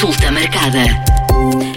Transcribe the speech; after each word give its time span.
Consulta 0.00 0.32
marcada. 0.32 0.78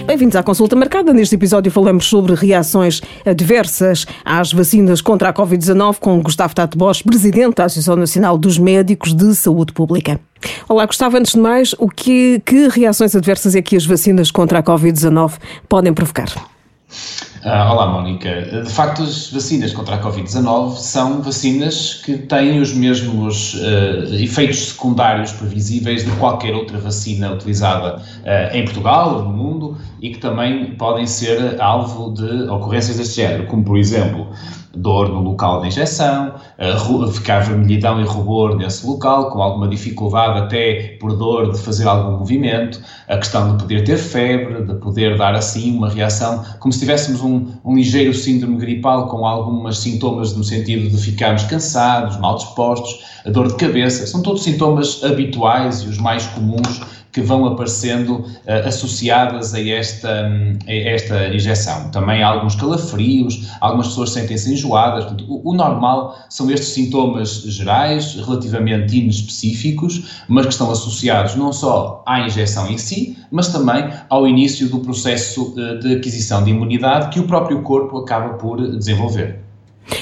Bem-vindos 0.06 0.34
à 0.34 0.42
consulta 0.42 0.74
marcada. 0.74 1.12
Neste 1.12 1.34
episódio 1.34 1.70
falamos 1.70 2.06
sobre 2.06 2.34
reações 2.34 3.02
adversas 3.22 4.06
às 4.24 4.50
vacinas 4.50 5.02
contra 5.02 5.28
a 5.28 5.34
Covid-19 5.34 5.98
com 6.00 6.22
Gustavo 6.22 6.54
Tato 6.54 6.78
Bosch, 6.78 7.02
presidente 7.02 7.56
da 7.56 7.66
Associação 7.66 7.96
Nacional 7.96 8.38
dos 8.38 8.56
Médicos 8.56 9.12
de 9.12 9.34
Saúde 9.34 9.74
Pública. 9.74 10.18
Olá, 10.66 10.86
Gustavo. 10.86 11.18
Antes 11.18 11.32
de 11.32 11.38
mais, 11.38 11.74
o 11.78 11.86
que, 11.86 12.40
que 12.46 12.68
reações 12.68 13.14
adversas 13.14 13.54
é 13.54 13.60
que 13.60 13.76
as 13.76 13.84
vacinas 13.84 14.30
contra 14.30 14.60
a 14.60 14.62
Covid-19 14.62 15.32
podem 15.68 15.92
provocar? 15.92 16.53
Uh, 17.44 17.72
olá, 17.72 17.88
Mónica. 17.88 18.40
De 18.62 18.70
facto, 18.70 19.02
as 19.02 19.30
vacinas 19.30 19.70
contra 19.74 19.96
a 19.96 20.02
Covid-19 20.02 20.76
são 20.76 21.20
vacinas 21.20 22.00
que 22.02 22.16
têm 22.16 22.58
os 22.58 22.72
mesmos 22.72 23.52
uh, 23.54 24.14
efeitos 24.14 24.70
secundários 24.70 25.30
previsíveis 25.32 26.06
de 26.06 26.10
qualquer 26.12 26.54
outra 26.54 26.78
vacina 26.78 27.30
utilizada 27.32 27.96
uh, 27.98 28.56
em 28.56 28.64
Portugal 28.64 29.16
ou 29.16 29.24
no 29.24 29.30
mundo 29.30 29.76
e 30.00 30.10
que 30.10 30.18
também 30.18 30.74
podem 30.76 31.06
ser 31.06 31.60
alvo 31.60 32.14
de 32.14 32.48
ocorrências 32.48 32.96
deste 32.96 33.16
género, 33.16 33.46
como, 33.46 33.62
por 33.62 33.76
exemplo, 33.76 34.26
dor 34.74 35.10
no 35.10 35.20
local 35.20 35.60
da 35.60 35.66
injeção, 35.66 36.34
ficar 37.12 37.40
vermelhidão 37.40 38.00
e 38.00 38.04
rubor 38.04 38.56
nesse 38.56 38.86
local, 38.86 39.30
com 39.30 39.42
alguma 39.42 39.68
dificuldade 39.68 40.40
até 40.40 40.96
por 41.00 41.16
dor 41.16 41.52
de 41.52 41.58
fazer 41.58 41.86
algum 41.86 42.18
movimento, 42.18 42.80
a 43.08 43.16
questão 43.16 43.56
de 43.56 43.62
poder 43.62 43.84
ter 43.84 43.96
febre, 43.96 44.62
de 44.62 44.74
poder 44.74 45.16
dar 45.16 45.34
assim 45.34 45.76
uma 45.76 45.88
reação, 45.88 46.44
como 46.60 46.72
se 46.72 46.80
tivéssemos 46.80 47.20
um, 47.22 47.46
um 47.64 47.74
ligeiro 47.74 48.14
síndrome 48.14 48.56
gripal 48.56 49.08
com 49.08 49.26
alguns 49.26 49.78
sintomas 49.78 50.34
no 50.34 50.44
sentido 50.44 50.88
de 50.88 51.02
ficarmos 51.02 51.44
cansados, 51.44 52.16
mal 52.18 52.36
dispostos, 52.36 53.04
a 53.24 53.30
dor 53.30 53.48
de 53.48 53.54
cabeça, 53.56 54.06
são 54.06 54.22
todos 54.22 54.42
sintomas 54.42 55.02
habituais 55.02 55.82
e 55.82 55.88
os 55.88 55.98
mais 55.98 56.26
comuns 56.26 56.80
que 57.14 57.20
vão 57.20 57.46
aparecendo 57.46 58.16
uh, 58.16 58.66
associadas 58.66 59.54
a 59.54 59.60
esta, 59.60 60.28
um, 60.28 60.58
a 60.66 60.72
esta 60.72 61.28
injeção. 61.28 61.88
Também 61.90 62.24
há 62.24 62.26
alguns 62.26 62.56
calafrios, 62.56 63.48
algumas 63.60 63.86
pessoas 63.86 64.10
sentem-se 64.10 64.52
enjoadas. 64.52 65.04
Portanto, 65.04 65.24
o, 65.28 65.50
o, 65.50 65.54
normal 65.54 66.18
são 66.28 66.43
estes 66.50 66.70
sintomas 66.70 67.42
gerais, 67.42 68.14
relativamente 68.14 68.96
inespecíficos, 68.98 70.24
mas 70.28 70.46
que 70.46 70.52
estão 70.52 70.70
associados 70.70 71.34
não 71.36 71.52
só 71.52 72.02
à 72.06 72.20
injeção 72.20 72.70
em 72.70 72.78
si, 72.78 73.16
mas 73.30 73.48
também 73.48 73.90
ao 74.08 74.26
início 74.26 74.68
do 74.68 74.80
processo 74.80 75.54
uh, 75.56 75.78
de 75.78 75.96
aquisição 75.96 76.42
de 76.42 76.50
imunidade 76.50 77.10
que 77.10 77.20
o 77.20 77.26
próprio 77.26 77.62
corpo 77.62 77.98
acaba 77.98 78.34
por 78.34 78.60
desenvolver. 78.76 79.43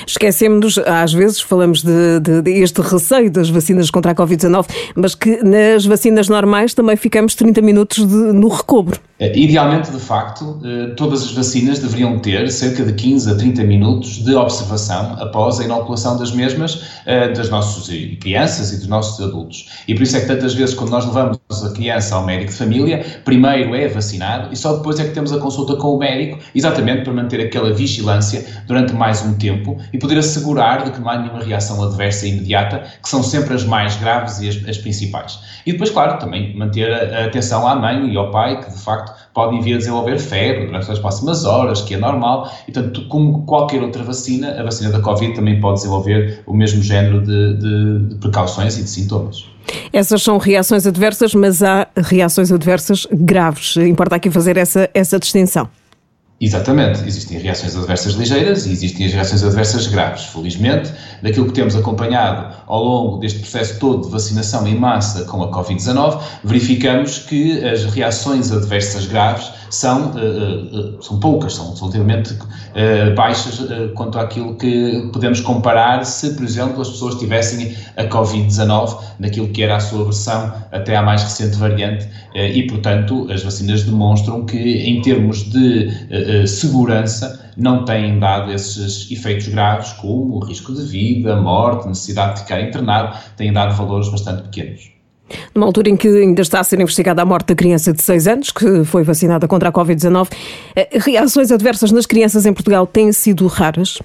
Esquecemos, 0.07 0.79
às 0.79 1.13
vezes, 1.13 1.41
falamos 1.41 1.83
de, 1.83 2.21
de, 2.21 2.43
de, 2.43 2.51
este 2.63 2.81
receio 2.81 3.31
das 3.31 3.51
vacinas 3.51 3.91
contra 3.91 4.13
a 4.13 4.15
Covid-19, 4.15 4.67
mas 4.95 5.15
que 5.15 5.43
nas 5.43 5.85
vacinas 5.85 6.29
normais 6.29 6.75
também 6.75 6.97
ficamos 6.97 7.35
30 7.35 7.61
minutos 7.61 8.07
de, 8.07 8.15
no 8.15 8.49
recobro. 8.49 9.01
É, 9.19 9.39
idealmente, 9.39 9.93
de 9.93 10.01
facto, 10.01 10.59
eh, 10.65 10.95
todas 10.97 11.23
as 11.23 11.31
vacinas 11.31 11.79
deveriam 11.79 12.19
ter 12.19 12.51
cerca 12.51 12.85
de 12.85 12.93
15 12.93 13.31
a 13.31 13.35
30 13.37 13.63
minutos 13.63 14.25
de 14.25 14.35
observação 14.35 15.17
após 15.21 15.61
a 15.61 15.65
inoculação 15.65 16.19
das 16.19 16.33
mesmas 16.33 16.83
eh, 17.07 17.29
das 17.29 17.49
nossas 17.49 17.87
crianças 18.21 18.73
e 18.73 18.79
dos 18.79 18.89
nossos 18.89 19.25
adultos. 19.25 19.71
E 19.87 19.95
por 19.95 20.03
isso 20.03 20.17
é 20.17 20.21
que 20.23 20.27
tantas 20.27 20.55
vezes, 20.55 20.75
quando 20.75 20.91
nós 20.91 21.07
levamos 21.07 21.39
a 21.65 21.71
criança 21.73 22.17
ao 22.17 22.27
médico 22.27 22.51
de 22.51 22.59
família, 22.59 23.05
primeiro 23.25 23.77
é 23.77 23.87
vacinado 23.87 24.53
e 24.53 24.57
só 24.57 24.75
depois 24.75 24.99
é 24.99 25.05
que 25.05 25.11
temos 25.11 25.33
a 25.33 25.39
consulta 25.39 25.77
com 25.77 25.95
o 25.95 25.99
médico, 25.99 26.41
exatamente 26.53 27.05
para 27.05 27.13
manter 27.13 27.41
aquela 27.43 27.73
vigilância 27.73 28.45
durante 28.67 28.93
mais 28.93 29.23
um 29.23 29.35
tempo 29.35 29.72
e 29.93 29.99
poder 29.99 30.19
assegurar 30.19 30.85
de 30.85 30.91
que 30.91 31.01
não 31.01 31.09
há 31.09 31.19
nenhuma 31.19 31.43
reação 31.43 31.83
adversa 31.83 32.27
imediata, 32.27 32.85
que 33.03 33.09
são 33.09 33.23
sempre 33.23 33.55
as 33.55 33.65
mais 33.65 33.97
graves 33.97 34.41
e 34.41 34.49
as, 34.49 34.69
as 34.69 34.79
principais. 34.79 35.39
E 35.67 35.73
depois, 35.73 35.91
claro, 35.91 36.19
também 36.19 36.57
manter 36.57 36.93
a, 36.93 37.23
a 37.23 37.25
atenção 37.27 37.67
à 37.67 37.75
mãe 37.75 38.13
e 38.13 38.17
ao 38.17 38.31
pai, 38.31 38.61
que 38.61 38.71
de 38.71 38.79
facto 38.79 39.13
podem 39.35 39.61
vir 39.61 39.75
a 39.75 39.79
desenvolver 39.79 40.19
febre 40.19 40.67
durante 40.67 40.91
as 40.91 40.99
próximas 40.99 41.45
horas, 41.45 41.81
que 41.83 41.95
é 41.95 41.99
normal, 41.99 42.51
e 42.69 42.73
tanto 42.73 43.07
como 43.09 43.45
qualquer 43.45 43.83
outra 43.83 44.03
vacina, 44.03 44.61
a 44.61 44.63
vacina 44.63 44.91
da 44.91 45.01
Covid 45.01 45.35
também 45.35 45.61
pode 45.61 45.77
desenvolver 45.77 46.43
o 46.47 46.55
mesmo 46.55 46.83
género 46.83 47.21
de, 47.21 47.57
de, 47.57 47.99
de 48.09 48.15
precauções 48.17 48.79
e 48.79 48.83
de 48.83 48.91
sintomas. 48.91 49.47
Essas 49.93 50.23
são 50.23 50.39
reações 50.39 50.87
adversas, 50.87 51.35
mas 51.35 51.63
há 51.63 51.87
reações 51.97 52.51
adversas 52.51 53.07
graves. 53.13 53.77
Importa 53.77 54.17
aqui 54.17 54.31
fazer 54.31 54.57
essa, 54.57 54.91
essa 54.93 55.19
distinção. 55.19 55.69
Exatamente, 56.43 57.07
existem 57.07 57.39
reações 57.39 57.77
adversas 57.77 58.15
ligeiras 58.15 58.67
e 58.67 58.73
existem 58.73 59.07
as 59.07 59.13
reações 59.13 59.45
adversas 59.45 59.87
graves. 59.87 60.25
Felizmente, 60.25 60.93
daquilo 61.23 61.47
que 61.47 61.53
temos 61.53 61.77
acompanhado 61.77 62.53
ao 62.67 62.83
longo 62.83 63.19
deste 63.19 63.39
processo 63.39 63.79
todo 63.79 64.07
de 64.07 64.11
vacinação 64.11 64.67
em 64.67 64.75
massa 64.75 65.23
com 65.23 65.41
a 65.41 65.53
Covid-19, 65.53 66.21
verificamos 66.43 67.21
que 67.21 67.65
as 67.65 67.85
reações 67.85 68.51
adversas 68.51 69.07
graves 69.07 69.53
são, 69.75 70.13
uh, 70.13 70.97
uh, 70.97 71.03
são 71.03 71.19
poucas, 71.19 71.55
são 71.55 71.75
relativamente 71.75 72.37
baixas 73.17 73.61
quanto 73.95 74.19
àquilo 74.19 74.55
que 74.57 75.11
podemos 75.13 75.41
comparar 75.41 76.05
se, 76.05 76.35
por 76.35 76.45
exemplo, 76.45 76.81
as 76.81 76.89
pessoas 76.89 77.17
tivessem 77.17 77.75
a 77.97 78.05
Covid-19 78.05 78.99
naquilo 79.19 79.49
que 79.49 79.63
era 79.63 79.77
a 79.77 79.81
sua 79.81 80.05
versão 80.05 80.53
até 80.73 80.97
à 80.97 81.03
mais 81.03 81.23
recente 81.23 81.57
variante 81.57 82.09
e, 82.35 82.63
portanto, 82.67 83.27
as 83.31 83.43
vacinas 83.43 83.83
demonstram 83.83 84.47
que, 84.47 84.57
em 84.57 85.03
termos 85.03 85.51
de 85.51 86.47
segurança, 86.47 87.51
não 87.57 87.85
têm 87.85 88.19
dado 88.19 88.51
esses 88.51 89.11
efeitos 89.11 89.49
graves 89.49 89.93
como 89.95 90.39
risco 90.41 90.75
de 90.75 90.83
vida, 90.83 91.37
morte, 91.37 91.89
necessidade 91.89 92.35
de 92.35 92.41
ficar 92.43 92.61
internado, 92.61 93.17
têm 93.37 93.53
dado 93.53 93.75
valores 93.75 94.09
bastante 94.09 94.43
pequenos. 94.45 95.02
Numa 95.55 95.67
altura 95.67 95.91
em 95.91 95.97
que 95.97 96.09
ainda 96.09 96.43
está 96.43 96.61
a 96.61 96.65
ser 96.65 96.81
investigada 96.81 97.23
a 97.23 97.25
morte 97.25 97.49
da 97.49 97.55
criança 97.55 97.93
de 97.93 98.03
6 98.03 98.27
anos, 98.27 98.51
que 98.51 98.85
foi 98.85 99.03
vacinada 99.03 99.47
contra 99.49 99.69
a 99.69 99.73
Covid-19, 99.73 100.29
eh, 100.77 100.89
reações 100.95 101.51
adversas 101.51 101.91
nas 101.93 102.07
crianças 102.07 102.47
em 102.47 102.53
Portugal 102.53 102.87
têm 102.87 103.13
sido 103.13 103.47
raras? 103.47 103.99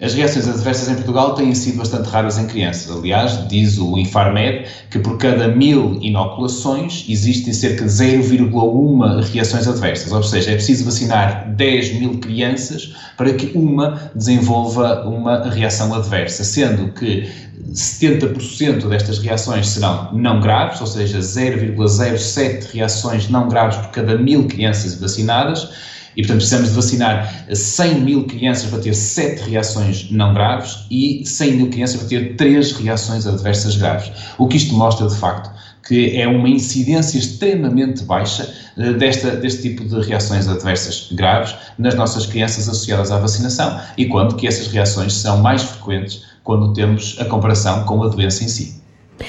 As 0.00 0.14
reações 0.14 0.48
adversas 0.48 0.88
em 0.88 0.94
Portugal 0.94 1.34
têm 1.34 1.54
sido 1.54 1.76
bastante 1.76 2.08
raras 2.08 2.38
em 2.38 2.46
crianças. 2.46 2.90
Aliás, 2.90 3.46
diz 3.48 3.76
o 3.76 3.98
Infarmed 3.98 4.64
que 4.88 4.98
por 4.98 5.18
cada 5.18 5.48
mil 5.48 5.98
inoculações 6.00 7.04
existem 7.06 7.52
cerca 7.52 7.84
de 7.84 7.90
0,1 7.90 9.22
reações 9.30 9.68
adversas. 9.68 10.10
Ou 10.10 10.22
seja, 10.22 10.52
é 10.52 10.54
preciso 10.54 10.86
vacinar 10.86 11.52
10 11.54 12.00
mil 12.00 12.18
crianças 12.18 12.94
para 13.18 13.34
que 13.34 13.50
uma 13.54 14.10
desenvolva 14.14 15.06
uma 15.06 15.50
reação 15.50 15.92
adversa, 15.92 16.44
sendo 16.44 16.92
que 16.94 17.30
70% 17.70 18.88
destas 18.88 19.18
reações 19.18 19.68
serão 19.68 20.14
não 20.14 20.40
graves, 20.40 20.80
ou 20.80 20.86
seja, 20.86 21.18
0,07 21.18 22.72
reações 22.72 23.28
não 23.28 23.50
graves 23.50 23.76
por 23.76 23.90
cada 23.90 24.16
mil 24.16 24.46
crianças 24.46 24.94
vacinadas 24.94 25.68
e, 26.16 26.22
portanto, 26.22 26.38
precisamos 26.38 26.68
de 26.70 26.74
vacinar 26.74 27.46
100 27.52 28.00
mil 28.00 28.24
crianças 28.24 28.68
para 28.68 28.80
ter 28.80 28.94
7 28.94 29.50
reações 29.50 30.10
não 30.10 30.34
graves 30.34 30.86
e 30.90 31.22
100 31.24 31.52
mil 31.52 31.70
crianças 31.70 31.96
para 31.96 32.08
ter 32.08 32.36
3 32.36 32.72
reações 32.72 33.26
adversas 33.26 33.76
graves. 33.76 34.10
O 34.38 34.48
que 34.48 34.56
isto 34.56 34.74
mostra, 34.74 35.06
de 35.06 35.16
facto, 35.16 35.50
que 35.86 36.16
é 36.16 36.26
uma 36.26 36.48
incidência 36.48 37.18
extremamente 37.18 38.04
baixa 38.04 38.48
uh, 38.76 38.92
desta, 38.94 39.32
deste 39.32 39.62
tipo 39.62 39.84
de 39.84 40.00
reações 40.06 40.46
adversas 40.48 41.08
graves 41.12 41.54
nas 41.78 41.94
nossas 41.94 42.26
crianças 42.26 42.68
associadas 42.68 43.10
à 43.10 43.18
vacinação 43.18 43.80
e 43.96 44.06
quando 44.06 44.36
que 44.36 44.46
essas 44.46 44.68
reações 44.68 45.14
são 45.14 45.38
mais 45.38 45.62
frequentes 45.62 46.22
quando 46.44 46.72
temos 46.72 47.16
a 47.18 47.24
comparação 47.24 47.84
com 47.84 48.02
a 48.02 48.08
doença 48.08 48.44
em 48.44 48.48
si. 48.48 48.80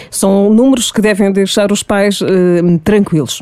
São 0.10 0.54
números 0.54 0.92
que 0.92 1.02
devem 1.02 1.32
deixar 1.32 1.72
os 1.72 1.84
pais 1.84 2.22
uh, 2.22 2.80
tranquilos. 2.84 3.42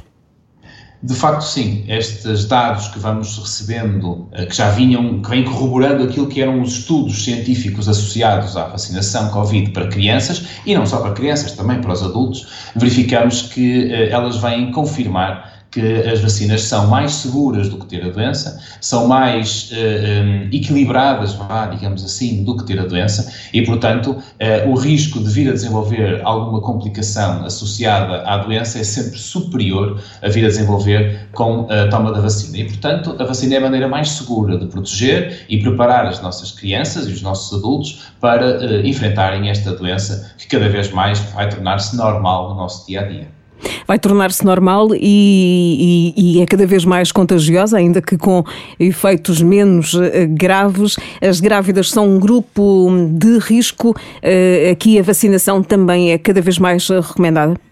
De 1.01 1.15
facto, 1.15 1.43
sim. 1.43 1.85
Estes 1.87 2.45
dados 2.45 2.89
que 2.89 2.99
vamos 2.99 3.37
recebendo, 3.37 4.27
eh, 4.33 4.45
que 4.45 4.55
já 4.55 4.69
vinham, 4.69 5.21
que 5.21 5.29
vêm 5.29 5.45
corroborando 5.45 6.03
aquilo 6.03 6.27
que 6.27 6.41
eram 6.41 6.61
os 6.61 6.79
estudos 6.79 7.23
científicos 7.23 7.87
associados 7.87 8.57
à 8.57 8.65
vacinação 8.65 9.29
Covid 9.29 9.71
para 9.71 9.87
crianças, 9.87 10.45
e 10.65 10.75
não 10.75 10.85
só 10.85 10.99
para 10.99 11.13
crianças, 11.13 11.53
também 11.53 11.79
para 11.79 11.93
os 11.93 12.03
adultos, 12.03 12.47
verificamos 12.75 13.43
que 13.43 13.89
eh, 13.89 14.09
elas 14.09 14.37
vêm 14.37 14.71
confirmar 14.73 15.58
que 15.71 15.81
as 16.07 16.19
vacinas 16.19 16.63
são 16.63 16.87
mais 16.87 17.11
seguras 17.13 17.69
do 17.69 17.77
que 17.77 17.85
ter 17.85 18.03
a 18.03 18.09
doença, 18.09 18.59
são 18.81 19.07
mais 19.07 19.69
eh, 19.71 20.47
equilibradas, 20.51 21.33
vá, 21.33 21.67
digamos 21.67 22.03
assim, 22.03 22.43
do 22.43 22.57
que 22.57 22.65
ter 22.65 22.79
a 22.79 22.85
doença 22.85 23.31
e, 23.53 23.61
portanto, 23.61 24.11
uh, 24.11 24.69
o 24.69 24.75
risco 24.75 25.19
de 25.19 25.29
vir 25.29 25.49
a 25.49 25.53
desenvolver 25.53 26.21
alguma 26.23 26.61
complicação 26.61 27.45
associada 27.45 28.23
à 28.23 28.37
doença 28.37 28.79
é 28.79 28.83
sempre 28.83 29.17
superior 29.17 30.01
a 30.21 30.29
vir 30.29 30.45
a 30.45 30.47
desenvolver 30.47 31.27
com 31.33 31.67
a 31.69 31.87
toma 31.87 32.11
da 32.11 32.21
vacina. 32.21 32.57
E, 32.57 32.65
portanto, 32.65 33.15
a 33.19 33.23
vacina 33.23 33.55
é 33.55 33.57
a 33.57 33.61
maneira 33.61 33.87
mais 33.87 34.09
segura 34.11 34.57
de 34.57 34.67
proteger 34.67 35.45
e 35.49 35.59
preparar 35.59 36.05
as 36.05 36.21
nossas 36.21 36.51
crianças 36.51 37.07
e 37.07 37.11
os 37.11 37.21
nossos 37.21 37.57
adultos 37.57 38.11
para 38.19 38.59
uh, 38.59 38.85
enfrentarem 38.85 39.49
esta 39.49 39.71
doença 39.71 40.33
que 40.37 40.47
cada 40.47 40.69
vez 40.69 40.91
mais 40.91 41.19
vai 41.19 41.49
tornar-se 41.49 41.95
normal 41.95 42.49
no 42.49 42.55
nosso 42.55 42.85
dia 42.87 43.01
a 43.01 43.03
dia 43.03 43.38
vai 43.87 43.99
tornar-se 43.99 44.45
normal 44.45 44.89
e, 44.93 46.13
e, 46.15 46.37
e, 46.37 46.41
é 46.41 46.45
cada 46.45 46.65
vez 46.65 46.85
mais 46.85 47.11
contagiosa, 47.11 47.77
ainda 47.77 48.01
que 48.01 48.17
com 48.17 48.43
efeitos 48.79 49.41
menos 49.41 49.95
eh, 49.95 50.25
graves. 50.25 50.95
As 51.21 51.39
grávidas 51.39 51.89
são 51.89 52.07
um 52.07 52.19
grupo 52.19 52.89
de 53.11 53.37
risco. 53.39 53.95
Eh, 54.21 54.69
aqui 54.71 54.99
a 54.99 55.03
vacinação 55.03 55.61
também 55.61 56.11
é 56.11 56.17
cada 56.17 56.41
vez 56.41 56.57
mais 56.57 56.87
recomendada? 56.89 57.68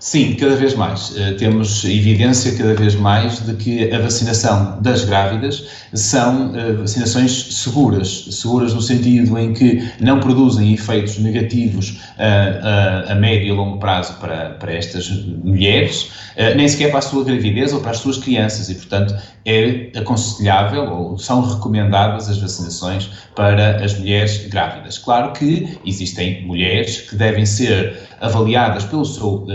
Sim, 0.00 0.34
cada 0.34 0.54
vez 0.54 0.74
mais. 0.74 1.10
Uh, 1.10 1.36
temos 1.36 1.84
evidência 1.84 2.56
cada 2.56 2.74
vez 2.74 2.94
mais 2.94 3.44
de 3.44 3.54
que 3.54 3.92
a 3.92 3.98
vacinação 3.98 4.80
das 4.80 5.04
grávidas 5.04 5.66
são 5.92 6.52
uh, 6.52 6.78
vacinações 6.78 7.56
seguras. 7.56 8.28
Seguras 8.30 8.72
no 8.74 8.80
sentido 8.80 9.36
em 9.36 9.52
que 9.52 9.90
não 9.98 10.20
produzem 10.20 10.72
efeitos 10.72 11.18
negativos 11.18 12.00
uh, 12.16 13.10
a 13.10 13.14
médio 13.16 13.48
e 13.48 13.52
longo 13.52 13.78
prazo 13.78 14.14
para, 14.20 14.50
para 14.50 14.72
estas 14.72 15.10
mulheres, 15.42 16.10
nem 16.56 16.68
sequer 16.68 16.90
para 16.90 17.00
a 17.00 17.02
sua 17.02 17.24
gravidez 17.24 17.72
ou 17.72 17.80
para 17.80 17.90
as 17.90 17.98
suas 17.98 18.18
crianças. 18.18 18.68
E, 18.68 18.76
portanto, 18.76 19.16
é 19.44 19.90
aconselhável 19.98 20.84
ou 20.92 21.18
são 21.18 21.40
recomendadas 21.40 22.28
as 22.28 22.38
vacinações 22.38 23.10
para 23.34 23.84
as 23.84 23.98
mulheres 23.98 24.46
grávidas. 24.46 24.98
Claro 24.98 25.32
que 25.32 25.76
existem 25.84 26.46
mulheres 26.46 27.00
que 27.00 27.16
devem 27.16 27.44
ser 27.44 27.96
avaliadas 28.20 28.84
pelo 28.84 29.04
seu 29.04 29.46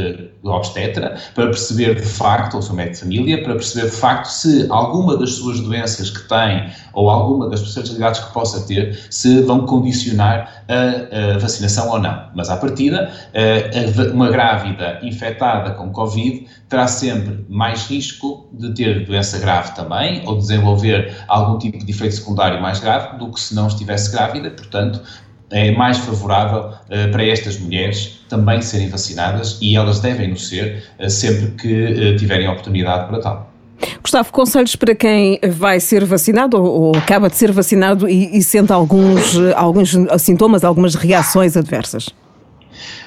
obstetra 0.51 1.15
para 1.33 1.45
perceber 1.45 1.95
de 1.95 2.05
facto, 2.05 2.55
ou 2.55 2.61
seu 2.61 2.75
médico 2.75 2.95
de 2.95 2.99
família, 3.01 3.43
para 3.43 3.53
perceber 3.53 3.89
de 3.89 3.95
facto 3.95 4.27
se 4.27 4.67
alguma 4.69 5.17
das 5.17 5.33
suas 5.33 5.59
doenças 5.59 6.09
que 6.09 6.27
tem 6.27 6.69
ou 6.93 7.09
alguma 7.09 7.49
das 7.49 7.61
especialidades 7.61 8.19
que 8.19 8.33
possa 8.33 8.65
ter 8.67 8.97
se 9.09 9.41
vão 9.41 9.65
condicionar 9.65 10.63
a, 10.67 11.35
a 11.35 11.37
vacinação 11.37 11.89
ou 11.89 11.99
não. 11.99 12.29
Mas 12.35 12.49
à 12.49 12.57
partida, 12.57 13.11
uh, 13.33 14.13
uma 14.13 14.29
grávida 14.29 14.99
infectada 15.01 15.71
com 15.71 15.91
Covid 15.91 16.47
terá 16.69 16.87
sempre 16.87 17.45
mais 17.49 17.87
risco 17.87 18.49
de 18.53 18.73
ter 18.73 19.05
doença 19.05 19.37
grave 19.39 19.75
também 19.75 20.23
ou 20.25 20.37
desenvolver 20.37 21.15
algum 21.27 21.57
tipo 21.57 21.83
de 21.83 21.91
efeito 21.91 22.15
secundário 22.15 22.61
mais 22.61 22.79
grave 22.79 23.17
do 23.17 23.31
que 23.31 23.39
se 23.39 23.55
não 23.55 23.67
estivesse 23.67 24.11
grávida, 24.11 24.49
portanto, 24.51 25.01
é 25.53 25.71
mais 25.71 25.99
favorável 25.99 26.71
uh, 26.71 27.11
para 27.11 27.25
estas 27.25 27.59
mulheres 27.59 28.19
também 28.27 28.61
serem 28.61 28.89
vacinadas 28.89 29.57
e 29.61 29.75
elas 29.75 29.99
devem 29.99 30.29
no 30.29 30.37
ser 30.37 30.83
uh, 30.99 31.09
sempre 31.09 31.51
que 31.51 31.83
uh, 31.83 32.17
tiverem 32.17 32.47
oportunidade 32.47 33.07
para 33.07 33.19
tal. 33.19 33.53
Gustavo, 34.01 34.31
conselhos 34.31 34.75
para 34.75 34.95
quem 34.95 35.39
vai 35.51 35.79
ser 35.79 36.03
vacinado 36.05 36.57
ou, 36.57 36.65
ou 36.65 36.95
acaba 36.95 37.29
de 37.29 37.35
ser 37.35 37.51
vacinado 37.51 38.09
e, 38.09 38.37
e 38.37 38.41
sente 38.41 38.71
alguns, 38.71 39.35
alguns 39.55 39.95
sintomas, 40.19 40.63
algumas 40.63 40.95
reações 40.95 41.55
adversas? 41.55 42.09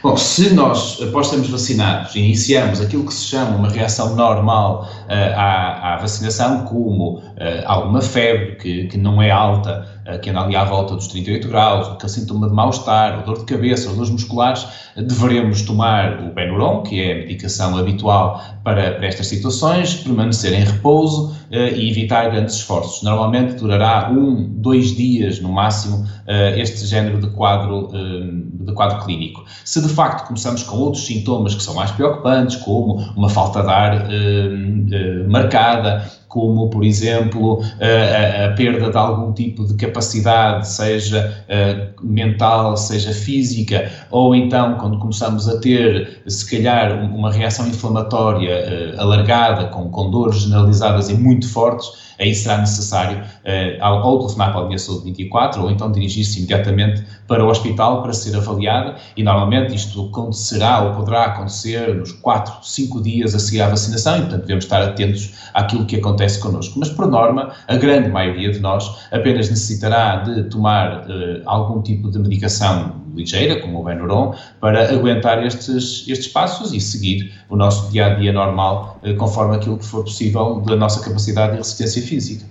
Bom, 0.03 0.17
se 0.17 0.55
nós, 0.55 1.01
após 1.03 1.29
sermos 1.29 1.49
vacinados, 1.49 2.15
iniciamos 2.15 2.81
aquilo 2.81 3.05
que 3.05 3.13
se 3.13 3.25
chama 3.25 3.57
uma 3.57 3.69
reação 3.69 4.15
normal 4.15 4.89
uh, 5.09 5.13
à, 5.35 5.95
à, 5.95 5.97
vacinação, 5.97 6.65
como 6.65 7.21
uh, 7.37 7.63
alguma 7.67 8.01
febre 8.01 8.57
que, 8.57 8.87
que 8.87 8.97
não 8.97 9.21
é 9.21 9.31
alta, 9.31 9.87
uh, 10.07 10.19
que 10.19 10.31
anda 10.31 10.41
ali 10.41 10.57
à 10.57 10.65
volta 10.65 10.95
dos 10.95 11.07
38 11.09 11.49
graus, 11.49 11.89
aquele 11.89 12.13
sintoma 12.13 12.49
de 12.49 12.55
mal-estar, 12.55 13.25
dor 13.25 13.39
de 13.39 13.45
cabeça, 13.45 13.93
dores 13.93 14.11
musculares, 14.11 14.67
devemos 14.97 15.63
tomar 15.63 16.23
o 16.23 16.33
Benuron, 16.33 16.83
que 16.83 17.01
é 17.01 17.13
a 17.13 17.17
medicação 17.17 17.77
habitual 17.77 18.43
para, 18.65 18.93
para 18.93 19.07
estas 19.07 19.27
situações, 19.27 19.95
permanecer 19.95 20.53
em 20.55 20.65
repouso 20.65 21.37
e 21.51 21.91
evitar 21.91 22.31
grandes 22.31 22.57
esforços. 22.57 23.03
Normalmente 23.03 23.55
durará 23.57 24.11
um, 24.11 24.49
dois 24.49 24.97
dias 24.97 25.39
no 25.41 25.53
máximo 25.53 26.07
este 26.57 26.85
género 26.87 27.21
de 27.21 27.29
quadro, 27.29 27.91
de 27.93 28.73
quadro 28.73 29.05
clínico. 29.05 29.45
Se 29.65 29.83
de 29.83 29.89
facto 29.89 30.27
começamos 30.27 30.63
com 30.63 30.79
outros 30.79 31.05
sintomas 31.05 31.55
que 31.55 31.63
são 31.63 31.75
mais 31.75 31.91
preocupantes, 31.91 32.57
como 32.57 32.97
uma 33.15 33.29
falta 33.29 33.63
de 33.63 33.69
ar 33.69 34.09
marcada, 35.29 36.11
como, 36.29 36.69
por 36.71 36.85
exemplo, 36.85 37.63
a, 37.81 38.47
a, 38.47 38.53
perda 38.53 38.91
de 38.91 38.97
algum 38.97 39.33
tipo 39.33 39.65
de 39.67 39.75
capacidade, 39.75 40.69
seja 40.69 41.45
uh, 41.49 42.07
mental, 42.07 42.77
seja 42.77 43.13
física, 43.13 43.91
ou 44.11 44.35
então 44.35 44.75
quando 44.75 44.99
começamos 44.99 45.49
a 45.49 45.61
ter, 45.61 46.23
se 46.27 46.51
calhar, 46.51 47.05
uma 47.13 47.33
reação 47.33 47.67
inflamatória 47.69 48.95
uh, 48.97 49.01
alargada, 49.01 49.67
com, 49.67 49.89
com 49.91 50.11
dores 50.11 50.41
generalizadas 50.41 51.09
e 51.09 51.15
muito 51.15 51.49
fortes, 51.49 52.07
aí 52.19 52.35
será 52.35 52.59
necessário 52.59 53.19
uh, 53.19 54.07
ou 54.07 54.19
telefonar 54.19 54.53
para 54.53 54.63
a 54.63 54.65
linha 54.65 54.79
saúde 54.79 55.05
24 55.05 55.63
ou 55.63 55.71
então 55.71 55.91
dirigir-se 55.91 56.39
imediatamente 56.39 57.05
para 57.27 57.45
o 57.45 57.49
hospital 57.49 58.03
para 58.03 58.13
ser 58.13 58.37
avaliada 58.37 58.97
e 59.17 59.23
normalmente 59.23 59.75
isto 59.75 60.07
acontecerá 60.07 60.83
ou 60.83 60.95
poderá 60.95 61.25
acontecer 61.25 61.95
nos 61.95 62.13
4, 62.13 62.55
5 62.63 63.03
dias 63.03 63.35
a 63.35 63.39
seguir 63.39 63.63
à 63.63 63.69
vacinação 63.69 64.17
e 64.17 64.21
portanto 64.21 64.43
devemos 64.43 64.65
estar 64.65 64.83
atentos 64.83 65.35
àquilo 65.55 65.85
que 65.87 65.97
acontece 65.97 66.39
connosco. 66.39 66.79
Mas 66.79 66.89
por 66.89 67.07
norma, 67.07 67.53
a 67.67 67.77
grande 67.77 68.09
maioria 68.09 68.51
de 68.51 68.61
nós 68.61 69.07
apenas 69.11 69.49
necessitará 69.49 70.17
de 70.17 70.45
tomar 70.45 71.01
uh, 71.01 71.43
algum 71.45 71.83
tipo 71.83 72.11
de 72.11 72.19
medicação 72.19 73.06
ligeira, 73.17 73.61
como 73.61 73.81
o 73.81 73.85
Benuron, 73.85 74.35
para 74.61 74.91
aguentar 74.93 75.45
estes, 75.45 76.05
estes 76.07 76.29
passos 76.29 76.73
e 76.73 76.81
seguir 76.81 77.33
o 77.49 77.57
nosso 77.57 77.91
dia 77.91 78.07
a 78.07 78.15
dia 78.15 78.33
normal, 78.33 79.01
uh, 79.03 79.15
conforme 79.17 79.57
aquilo 79.57 79.79
que 79.79 79.87
for 79.87 80.05
possível 80.05 80.61
da 80.61 80.77
nossa 80.77 81.03
capacidade 81.03 81.53
de 81.53 81.59
resistência 81.59 82.03
física. 82.03 82.45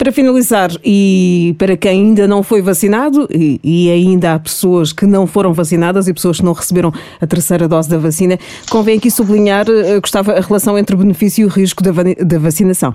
Para 0.00 0.12
finalizar, 0.12 0.70
e 0.82 1.54
para 1.58 1.76
quem 1.76 1.90
ainda 1.90 2.26
não 2.26 2.42
foi 2.42 2.62
vacinado, 2.62 3.28
e, 3.30 3.60
e, 3.62 3.90
ainda 3.90 4.32
há 4.32 4.38
pessoas 4.38 4.94
que 4.94 5.04
não 5.04 5.26
foram 5.26 5.52
vacinadas 5.52 6.08
e 6.08 6.14
pessoas 6.14 6.38
que 6.38 6.44
não 6.44 6.54
receberam 6.54 6.90
a 7.20 7.26
terceira 7.26 7.68
dose 7.68 7.90
da 7.90 7.98
vacina, 7.98 8.38
convém 8.70 8.96
aqui 8.96 9.10
sublinhar, 9.10 9.66
eh, 9.68 10.00
Gustavo, 10.00 10.30
a 10.30 10.40
relação 10.40 10.78
entre 10.78 10.96
benefício 10.96 11.42
e 11.42 11.44
o 11.44 11.48
risco 11.48 11.82
da, 11.82 11.90
da 11.92 12.38
vacinação. 12.38 12.94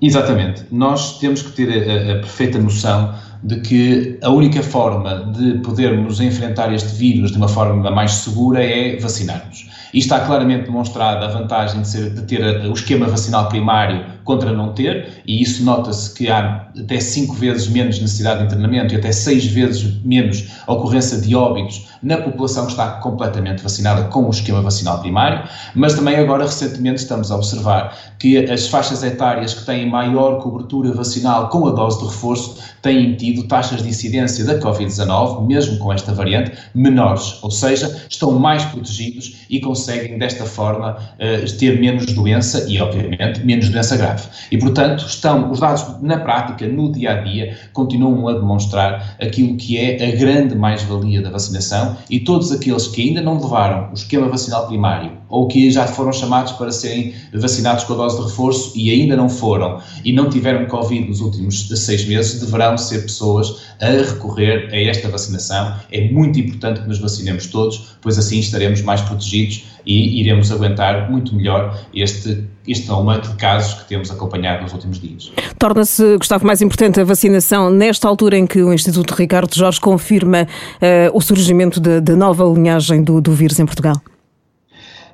Exatamente. 0.00 0.64
Nós 0.70 1.18
temos 1.18 1.42
que 1.42 1.52
ter 1.52 1.68
a, 1.68 2.12
a 2.12 2.14
perfeita 2.20 2.58
noção 2.58 3.14
de 3.42 3.60
que 3.60 4.18
a 4.22 4.30
única 4.30 4.62
forma 4.62 5.32
de 5.36 5.58
podermos 5.58 6.20
enfrentar 6.20 6.72
este 6.72 6.94
vírus 6.96 7.30
de 7.30 7.38
uma 7.38 7.48
forma 7.48 7.90
mais 7.90 8.12
segura 8.12 8.62
é 8.62 8.96
vacinarmos. 8.96 9.68
E 9.94 9.98
está 9.98 10.20
claramente 10.20 10.64
demonstrada 10.64 11.26
a 11.26 11.28
vantagem 11.28 11.82
de, 11.82 11.88
ser, 11.88 12.10
de 12.10 12.22
ter 12.22 12.42
o 12.66 12.72
esquema 12.72 13.06
vacinal 13.06 13.48
primário 13.48 14.04
contra 14.28 14.52
não 14.52 14.74
ter, 14.74 15.22
e 15.26 15.40
isso 15.40 15.64
nota-se 15.64 16.12
que 16.12 16.28
há 16.28 16.68
até 16.78 17.00
5 17.00 17.34
vezes 17.36 17.66
menos 17.66 17.98
necessidade 17.98 18.40
de 18.40 18.44
internamento 18.44 18.92
e 18.92 18.98
até 18.98 19.10
6 19.10 19.46
vezes 19.46 20.04
menos 20.04 20.44
ocorrência 20.66 21.18
de 21.18 21.34
óbitos 21.34 21.88
na 22.02 22.18
população 22.18 22.66
que 22.66 22.72
está 22.72 22.90
completamente 23.00 23.62
vacinada 23.62 24.04
com 24.08 24.26
o 24.26 24.30
esquema 24.30 24.60
vacinal 24.60 25.00
primário, 25.00 25.48
mas 25.74 25.94
também 25.94 26.16
agora 26.16 26.44
recentemente 26.44 27.00
estamos 27.00 27.32
a 27.32 27.36
observar 27.36 27.96
que 28.18 28.36
as 28.50 28.66
faixas 28.66 29.02
etárias 29.02 29.54
que 29.54 29.64
têm 29.64 29.88
maior 29.88 30.40
cobertura 30.42 30.92
vacinal 30.92 31.48
com 31.48 31.66
a 31.66 31.70
dose 31.70 31.98
de 31.98 32.04
reforço 32.04 32.58
têm 32.82 33.14
tido 33.14 33.48
taxas 33.48 33.82
de 33.82 33.88
incidência 33.88 34.44
da 34.44 34.58
Covid-19, 34.58 35.46
mesmo 35.46 35.78
com 35.78 35.90
esta 35.90 36.12
variante, 36.12 36.52
menores, 36.74 37.42
ou 37.42 37.50
seja, 37.50 38.04
estão 38.10 38.32
mais 38.32 38.62
protegidos 38.66 39.38
e 39.48 39.58
conseguem 39.58 40.18
desta 40.18 40.44
forma 40.44 40.98
eh, 41.18 41.46
ter 41.58 41.80
menos 41.80 42.06
doença 42.12 42.66
e, 42.68 42.78
obviamente, 42.78 43.44
menos 43.44 43.70
doença 43.70 43.96
grave. 43.96 44.17
E, 44.50 44.58
portanto, 44.58 45.04
estão 45.06 45.50
os 45.50 45.60
dados 45.60 45.84
na 46.00 46.18
prática, 46.18 46.66
no 46.66 46.92
dia 46.92 47.12
a 47.12 47.22
dia, 47.22 47.56
continuam 47.72 48.28
a 48.28 48.34
demonstrar 48.34 49.16
aquilo 49.20 49.56
que 49.56 49.76
é 49.76 50.08
a 50.08 50.16
grande 50.16 50.54
mais-valia 50.54 51.20
da 51.22 51.30
vacinação 51.30 51.96
e 52.08 52.20
todos 52.20 52.52
aqueles 52.52 52.86
que 52.88 53.08
ainda 53.08 53.20
não 53.20 53.40
levaram 53.40 53.90
o 53.90 53.94
esquema 53.94 54.28
vacinal 54.28 54.66
primário 54.66 55.12
ou 55.28 55.46
que 55.46 55.70
já 55.70 55.86
foram 55.86 56.12
chamados 56.12 56.52
para 56.52 56.72
serem 56.72 57.14
vacinados 57.34 57.84
com 57.84 57.94
a 57.94 57.96
dose 57.96 58.16
de 58.16 58.24
reforço 58.24 58.72
e 58.74 58.90
ainda 58.90 59.16
não 59.16 59.28
foram 59.28 59.80
e 60.04 60.12
não 60.12 60.28
tiveram 60.30 60.66
Covid 60.66 61.06
nos 61.06 61.20
últimos 61.20 61.68
seis 61.68 62.06
meses, 62.06 62.40
deverão 62.40 62.76
ser 62.78 63.02
pessoas 63.02 63.68
a 63.80 63.86
recorrer 63.86 64.68
a 64.72 64.76
esta 64.76 65.08
vacinação. 65.08 65.74
É 65.92 66.10
muito 66.10 66.38
importante 66.38 66.80
que 66.80 66.88
nos 66.88 66.98
vacinemos 66.98 67.46
todos, 67.46 67.96
pois 68.00 68.18
assim 68.18 68.38
estaremos 68.38 68.82
mais 68.82 69.00
protegidos 69.02 69.64
e 69.86 70.20
iremos 70.20 70.50
aguentar 70.52 71.10
muito 71.10 71.34
melhor 71.34 71.78
este, 71.94 72.44
este 72.66 72.90
aumento 72.90 73.30
de 73.30 73.36
casos 73.36 73.74
que 73.74 73.88
temos 73.88 74.07
acompanhado 74.12 74.62
nos 74.62 74.72
últimos 74.72 75.00
dias. 75.00 75.32
Torna-se, 75.58 76.16
Gustavo, 76.16 76.46
mais 76.46 76.62
importante 76.62 77.00
a 77.00 77.04
vacinação 77.04 77.70
nesta 77.70 78.08
altura 78.08 78.36
em 78.36 78.46
que 78.46 78.62
o 78.62 78.72
Instituto 78.72 79.14
Ricardo 79.14 79.54
Jorge 79.54 79.80
confirma 79.80 80.42
uh, 80.42 81.16
o 81.16 81.20
surgimento 81.20 81.80
da 81.80 82.16
nova 82.16 82.44
linhagem 82.44 83.02
do, 83.02 83.20
do 83.20 83.32
vírus 83.32 83.58
em 83.58 83.66
Portugal? 83.66 83.96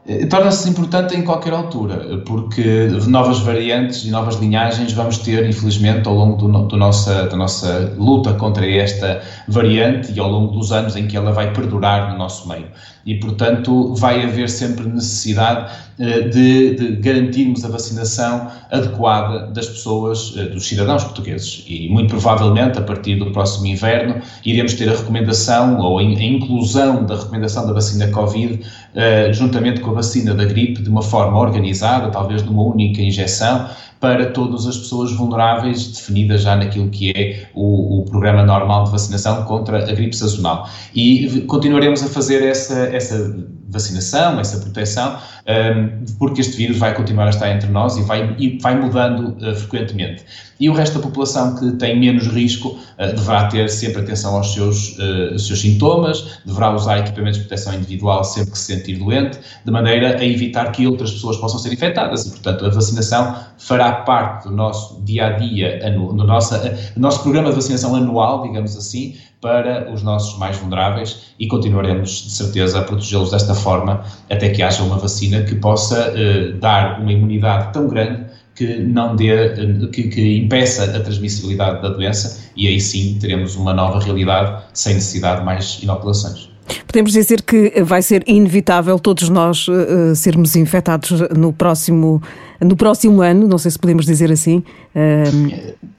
Eh, 0.07 0.27
torna-se 0.27 0.69
importante 0.69 1.17
em 1.17 1.23
qualquer 1.23 1.55
altura, 1.55 2.23
porque 2.27 2.89
novas 3.07 3.39
variantes 3.39 4.05
e 4.05 4.11
novas 4.11 4.37
linhagens 4.37 4.93
vamos 4.93 5.19
ter, 5.19 5.49
infelizmente, 5.49 6.07
ao 6.07 6.15
longo 6.15 6.37
do, 6.37 6.67
do 6.67 6.77
nossa, 6.77 7.27
da 7.27 7.37
nossa 7.37 7.95
luta 7.97 8.35
contra 8.35 8.71
esta 8.71 9.23
variante 9.49 10.13
e 10.13 10.21
ao 10.21 10.29
longo 10.29 10.53
dos 10.53 10.73
anos 10.73 10.95
em 10.95 11.07
que 11.07 11.17
ela 11.17 11.33
vai 11.33 11.55
perdurar 11.55 12.13
no 12.13 12.19
nosso 12.19 12.47
meio 12.47 12.67
e, 13.07 13.15
portanto, 13.15 13.95
vai 13.95 14.23
haver 14.23 14.49
sempre 14.51 14.87
necessidade 14.87 15.73
de, 15.99 16.75
de, 16.75 16.97
garantirmos 16.97 17.65
a 17.65 17.69
vacinação 17.69 18.49
adequada 18.71 19.47
das 19.53 19.69
pessoas, 19.69 20.35
eh, 20.37 20.47
dos 20.47 20.67
cidadãos 20.67 21.05
portugueses. 21.05 21.65
E, 21.69 21.89
muito 21.89 22.11
provavelmente, 22.11 22.79
a 22.79 22.83
partir 22.83 23.17
do 23.17 23.31
próximo 23.31 23.67
inverno, 23.67 24.21
iremos 24.45 24.75
ter 24.75 24.89
a 24.89 24.93
recomendação 24.93 25.79
ou 25.79 25.99
a 25.99 26.03
inclusão 26.03 27.05
da 27.05 27.17
recomendação 27.17 27.67
da 27.67 27.73
vacina 27.73 28.09
Covid, 28.09 28.61
eh, 28.95 29.33
juntamente 29.33 29.81
com 29.81 29.91
a 29.91 29.95
vacina 29.95 30.35
da 30.35 30.45
gripe, 30.45 30.83
de 30.83 30.89
uma 30.89 31.03
forma 31.03 31.39
organizada, 31.39 32.11
talvez 32.11 32.43
numa 32.43 32.63
única 32.63 33.01
injeção, 33.01 33.69
para 34.04 34.26
todas 34.26 34.66
as 34.66 34.76
pessoas 34.76 35.12
vulneráveis, 35.12 35.87
definidas 35.87 36.42
já 36.42 36.54
naquilo 36.54 36.90
que 36.90 37.11
é 37.16 37.49
o, 37.54 38.00
o 38.00 38.04
programa 38.04 38.42
normal 38.42 38.84
de 38.84 38.90
vacinação 38.90 39.44
contra 39.44 39.78
a 39.78 39.92
gripe 39.94 40.14
sazonal. 40.14 40.68
E 40.94 41.40
continuaremos 41.46 42.02
a 42.02 42.08
fazer 42.08 42.42
essa, 42.42 42.80
essa 42.94 43.34
vacinação, 43.75 44.38
essa 44.38 44.58
proteção, 44.58 45.18
um, 45.46 46.04
porque 46.18 46.40
este 46.40 46.56
vírus 46.56 46.78
vai 46.78 46.94
continuar 46.94 47.26
a 47.26 47.30
estar 47.30 47.50
entre 47.50 47.68
nós 47.70 47.96
e 47.96 48.02
vai, 48.02 48.34
e 48.38 48.58
vai 48.58 48.78
mudando 48.78 49.37
uh, 49.42 49.54
frequentemente. 49.54 50.25
E 50.61 50.70
o 50.70 50.73
resto 50.73 50.99
da 50.99 51.02
população 51.02 51.56
que 51.56 51.73
tem 51.73 51.99
menos 51.99 52.26
risco 52.28 52.68
uh, 52.68 53.14
deverá 53.14 53.49
ter 53.49 53.68
sempre 53.68 54.02
atenção 54.02 54.37
aos 54.37 54.54
seus, 54.54 54.96
uh, 54.99 55.38
seus 55.38 55.61
sintomas, 55.61 56.38
deverá 56.46 56.75
usar 56.75 56.99
equipamentos 56.99 57.38
de 57.38 57.46
proteção 57.46 57.75
individual 57.75 58.23
sempre 58.23 58.52
que 58.52 58.58
se 58.58 58.73
sentir 58.76 58.99
doente, 58.99 59.38
de 59.64 59.70
maneira 59.70 60.16
a 60.18 60.25
evitar 60.25 60.70
que 60.70 60.87
outras 60.87 61.12
pessoas 61.12 61.37
possam 61.37 61.58
ser 61.58 61.73
infectadas. 61.73 62.26
E, 62.26 62.30
portanto, 62.30 62.64
a 62.66 62.68
vacinação 62.68 63.37
fará 63.58 63.92
parte 64.03 64.49
do 64.49 64.55
nosso 64.55 65.03
dia 65.03 65.27
a 65.27 65.31
dia, 65.31 65.79
do 65.91 66.13
nosso, 66.15 66.55
do 66.59 67.01
nosso 67.01 67.23
programa 67.23 67.51
de 67.51 67.57
vacinação 67.57 67.95
anual, 67.95 68.43
digamos 68.43 68.77
assim, 68.77 69.17
para 69.41 69.93
os 69.93 70.03
nossos 70.03 70.39
mais 70.39 70.57
vulneráveis 70.57 71.35
e 71.39 71.47
continuaremos, 71.47 72.11
de 72.11 72.31
certeza, 72.31 72.79
a 72.79 72.83
protegê-los 72.83 73.31
desta 73.31 73.55
forma 73.55 74.03
até 74.31 74.49
que 74.49 74.63
haja 74.63 74.83
uma 74.83 74.97
vacina 74.97 75.43
que 75.43 75.55
possa 75.55 76.13
uh, 76.13 76.59
dar 76.59 77.01
uma 77.01 77.13
imunidade 77.13 77.73
tão 77.73 77.87
grande 77.87 78.25
que 78.55 78.79
não 78.79 79.17
dê, 79.17 79.89
que, 79.93 80.05
que, 80.05 80.39
impeça 80.39 80.85
a 80.85 81.01
transmissibilidade 81.01 81.83
da 81.83 81.89
doença 81.89 82.51
e 82.57 82.69
aí 82.69 82.81
sim 82.81 83.19
teremos 83.21 83.57
uma 83.57 83.75
nova 83.75 83.99
realidade 83.99 84.63
sem 84.73 84.95
necessidade 84.95 85.41
de 85.41 85.45
mais 85.45 85.83
inoculações. 85.83 86.53
Podemos 86.87 87.12
dizer 87.12 87.42
que 87.42 87.83
vai 87.83 88.02
ser 88.02 88.23
inevitável 88.26 88.99
todos 88.99 89.28
nós 89.28 89.68
uh, 89.68 90.14
sermos 90.14 90.56
infectados 90.56 91.11
no 91.37 91.52
próximo, 91.52 92.23
no 92.61 92.76
próximo 92.76 93.21
ano, 93.21 93.47
não 93.47 93.59
sei 93.59 93.71
se 93.71 93.78
podemos 93.78 94.06
dizer 94.06 94.30
assim. 94.30 94.62
Uh... 94.94 95.94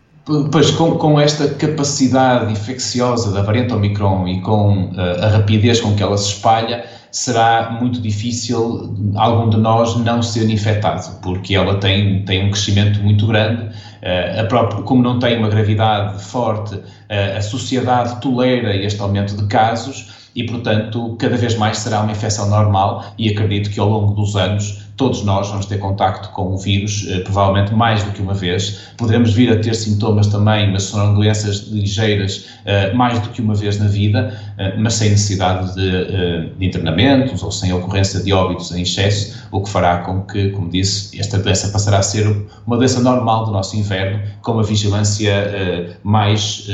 Pois, 0.52 0.72
com, 0.72 0.98
com, 0.98 1.20
esta 1.20 1.48
capacidade 1.50 2.52
infecciosa 2.52 3.32
da 3.32 3.44
variante 3.44 3.76
Omicron 3.76 4.28
e 4.28 4.42
com 4.42 4.86
uh, 4.86 5.22
a 5.22 5.28
rapidez 5.28 5.80
com 5.80 5.94
que 5.96 6.02
ela 6.02 6.18
se 6.18 6.30
espalha, 6.30 6.84
será 7.12 7.78
muito 7.80 8.02
difícil 8.02 8.92
algum 9.16 9.52
de 9.52 9.58
nós 9.58 9.96
não 9.98 10.24
ser 10.24 10.50
infectado, 10.50 11.22
porque 11.22 11.54
ela 11.54 11.76
tem, 11.76 12.26
tem 12.26 12.48
um 12.48 12.50
crescimento 12.50 13.04
muito 13.04 13.28
grande. 13.28 13.70
Uh, 14.02 14.48
própria, 14.48 14.82
como 14.82 15.04
não 15.04 15.20
tem 15.20 15.38
uma 15.38 15.48
gravidade 15.48 16.24
forte, 16.24 16.76
a 17.10 17.42
sociedade 17.42 18.20
tolera 18.22 18.76
este 18.76 19.02
aumento 19.02 19.36
de 19.36 19.46
casos 19.48 20.30
e, 20.36 20.44
portanto, 20.44 21.16
cada 21.18 21.38
vez 21.38 21.56
mais 21.56 21.78
será 21.78 22.02
uma 22.02 22.12
infecção 22.12 22.50
normal 22.50 23.06
e 23.18 23.30
acredito 23.30 23.70
que 23.70 23.80
ao 23.80 23.90
longo 23.90 24.14
dos 24.14 24.36
anos 24.36 24.86
todos 24.98 25.24
nós 25.24 25.50
vamos 25.50 25.66
ter 25.66 25.78
contacto 25.78 26.30
com 26.30 26.54
o 26.54 26.58
vírus, 26.58 27.06
eh, 27.10 27.20
provavelmente 27.20 27.74
mais 27.74 28.04
do 28.04 28.12
que 28.12 28.22
uma 28.22 28.34
vez. 28.34 28.80
Poderemos 28.98 29.34
vir 29.34 29.52
a 29.52 29.60
ter 29.60 29.76
sintomas 29.76 30.28
também, 30.28 30.72
mas 30.72 30.84
serão 30.84 31.14
doenças 31.14 31.68
ligeiras 31.68 32.46
eh, 32.66 32.94
mais 32.94 33.20
do 33.20 33.30
que 33.30 33.42
uma 33.42 33.54
vez 33.54 33.78
na 33.78 33.88
vida, 33.88 34.38
eh, 34.58 34.76
mas 34.78 34.94
sem 34.94 35.10
necessidade 35.10 35.76
de, 35.76 36.56
de 36.58 36.66
internamentos 36.66 37.44
ou 37.44 37.52
sem 37.52 37.74
ocorrência 37.74 38.22
de 38.22 38.32
óbitos 38.32 38.72
em 38.72 38.84
excesso, 38.84 39.46
o 39.52 39.62
que 39.62 39.70
fará 39.70 39.98
com 40.00 40.22
que, 40.22 40.50
como 40.52 40.70
disse, 40.70 41.20
esta 41.20 41.38
doença 41.38 41.70
passará 41.70 42.00
a 42.00 42.04
ser 42.04 42.26
uma 42.66 42.78
doença 42.78 43.02
normal 43.02 43.46
do 43.46 43.52
nosso 43.52 43.76
inverno, 43.76 44.22
com 44.42 44.54
uma 44.54 44.64
vigilância 44.64 45.98
mais 46.04 46.68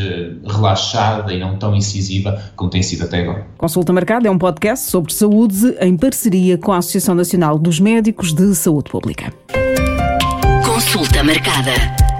relaxada 0.46 1.34
e 1.34 1.40
não 1.40 1.58
tão 1.58 1.76
incisiva 1.76 2.42
como 2.56 2.70
tem 2.70 2.82
sido 2.82 3.04
até 3.04 3.22
agora. 3.22 3.46
Consulta 3.58 3.94
Marcada 3.94 4.28
é 4.28 4.32
um 4.32 4.38
podcast 4.38 4.90
sobre 4.90 5.14
saúde 5.14 5.76
em 5.80 5.96
parceria 5.96 6.58
com 6.58 6.72
a 6.72 6.78
Associação 6.78 7.16
Nacional 7.16 7.58
dos 7.58 7.80
Médicos 7.80 8.34
de 8.34 8.54
Saúde 8.56 8.90
Pública. 8.90 9.34
Consulta 10.66 11.24
marcada. 11.24 12.11